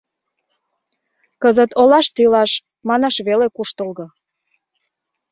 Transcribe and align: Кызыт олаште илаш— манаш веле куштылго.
Кызыт 1.41 1.71
олаште 1.81 2.19
илаш— 2.25 2.51
манаш 2.87 3.15
веле 3.27 3.47
куштылго. 3.55 4.07